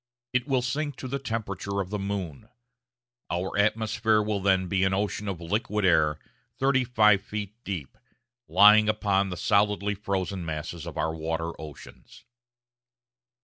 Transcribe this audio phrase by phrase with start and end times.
[0.33, 2.49] It will sink to the temperature of the moon.
[3.29, 6.17] Our atmosphere will then be an ocean of liquid air,
[6.57, 7.95] 35 feet deep,
[8.47, 12.23] lying upon the solidly frozen masses of our water oceans.